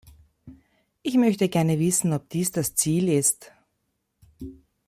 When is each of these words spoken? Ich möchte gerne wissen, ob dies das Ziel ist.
Ich 1.03 1.13
möchte 1.13 1.47
gerne 1.47 1.77
wissen, 1.77 2.11
ob 2.13 2.27
dies 2.29 2.51
das 2.51 2.73
Ziel 2.73 3.07
ist. 3.07 3.51